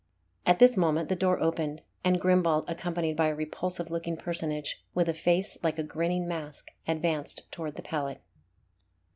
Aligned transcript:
At 0.47 0.57
this 0.57 0.77
moment 0.77 1.09
the 1.09 1.15
door 1.15 1.39
opened, 1.39 1.83
and 2.03 2.19
Grimbald, 2.19 2.65
accompanied 2.67 3.15
by 3.15 3.27
a 3.27 3.35
repulsive 3.35 3.91
looking 3.91 4.17
personage, 4.17 4.83
with 4.95 5.07
a 5.07 5.13
face 5.13 5.59
like 5.61 5.77
a 5.77 5.83
grinning 5.83 6.27
mask, 6.27 6.71
advanced 6.87 7.51
towards 7.51 7.75
the 7.75 7.83
pallet. 7.83 8.19